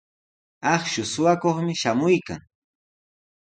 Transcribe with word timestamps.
Akshu 0.73 1.03
suqakuqmi 1.11 1.73
shamuykan. 1.81 2.41